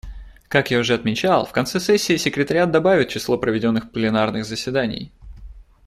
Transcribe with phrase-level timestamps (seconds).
[0.47, 5.11] Как я уже отмечал, в конце сессии секретариат добавит число проведенных пленарных заседаний.